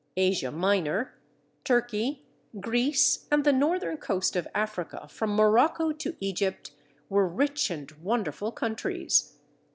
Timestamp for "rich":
7.27-7.69